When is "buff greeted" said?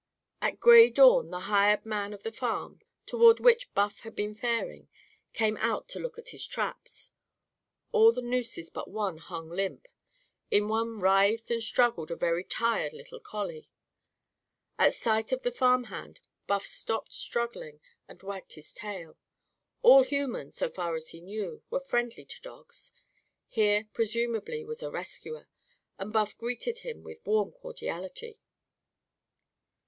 26.11-26.79